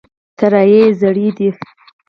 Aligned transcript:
الوتکې 0.39 0.61
یې 0.71 0.81
زړې 0.99 1.27
دي. 1.37 1.49